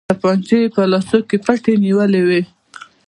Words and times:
تمانچې 0.17 0.57
يې 0.61 0.67
په 0.75 0.81
لاسو 0.91 1.17
کې 1.29 1.37
پټې 1.45 1.73
نيولې 1.83 2.21
وې. 2.27 2.41